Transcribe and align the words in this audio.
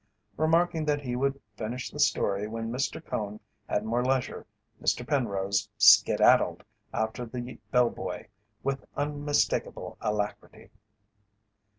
Remarking 0.35 0.85
that 0.85 1.01
he 1.01 1.15
would 1.15 1.39
finish 1.57 1.91
the 1.91 1.99
story 1.99 2.47
when 2.47 2.71
Mr. 2.71 3.05
Cone 3.05 3.39
had 3.69 3.85
more 3.85 4.03
leisure, 4.03 4.47
Mr. 4.81 5.07
Penrose 5.07 5.69
"skedaddled" 5.77 6.63
after 6.91 7.23
the 7.23 7.59
bell 7.69 7.91
boy 7.91 8.27
with 8.63 8.83
unmistakable 8.97 9.99
alacrity. 10.01 10.71